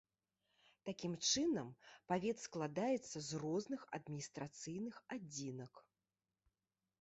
[0.87, 1.67] Такім чынам,
[2.11, 5.73] павет складаецца з розных адміністрацыйных адзінак.